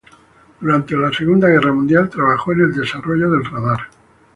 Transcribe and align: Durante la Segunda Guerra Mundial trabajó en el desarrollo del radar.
Durante 0.59 0.97
la 0.97 1.13
Segunda 1.13 1.47
Guerra 1.47 1.73
Mundial 1.73 2.09
trabajó 2.09 2.53
en 2.53 2.61
el 2.61 2.73
desarrollo 2.73 3.29
del 3.29 3.45
radar. 3.45 3.77